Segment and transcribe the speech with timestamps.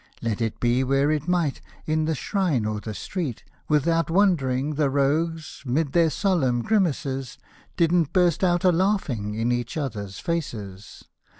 [0.19, 4.89] Let it be where it might, in the shrine or the street, Without wondering the
[4.89, 7.37] rogues, 'mid their solemn grimaces.
[7.77, 11.03] Didn't burst out a laughing in each other's faces.